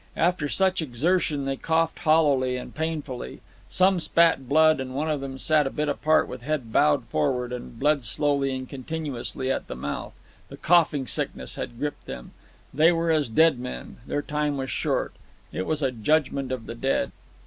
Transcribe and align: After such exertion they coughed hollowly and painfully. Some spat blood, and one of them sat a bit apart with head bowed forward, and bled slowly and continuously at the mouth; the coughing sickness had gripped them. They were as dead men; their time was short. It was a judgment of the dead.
After 0.17 0.49
such 0.49 0.81
exertion 0.81 1.45
they 1.45 1.57
coughed 1.57 1.99
hollowly 1.99 2.57
and 2.57 2.73
painfully. 2.73 3.39
Some 3.69 3.99
spat 3.99 4.49
blood, 4.49 4.79
and 4.79 4.95
one 4.95 5.11
of 5.11 5.21
them 5.21 5.37
sat 5.37 5.67
a 5.67 5.69
bit 5.69 5.87
apart 5.87 6.27
with 6.27 6.41
head 6.41 6.73
bowed 6.73 7.05
forward, 7.09 7.53
and 7.53 7.77
bled 7.77 8.03
slowly 8.03 8.51
and 8.55 8.67
continuously 8.67 9.51
at 9.51 9.67
the 9.67 9.75
mouth; 9.75 10.15
the 10.49 10.57
coughing 10.57 11.05
sickness 11.05 11.53
had 11.53 11.77
gripped 11.77 12.07
them. 12.07 12.31
They 12.73 12.91
were 12.91 13.11
as 13.11 13.29
dead 13.29 13.59
men; 13.59 13.97
their 14.07 14.23
time 14.23 14.57
was 14.57 14.71
short. 14.71 15.13
It 15.51 15.67
was 15.67 15.83
a 15.83 15.91
judgment 15.91 16.51
of 16.51 16.65
the 16.65 16.73
dead. 16.73 17.11